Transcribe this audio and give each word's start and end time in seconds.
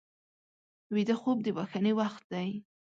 ویده 0.93 1.15
خوب 1.21 1.37
د 1.43 1.47
بښنې 1.57 1.93
وخت 1.99 2.23
دی 2.33 2.49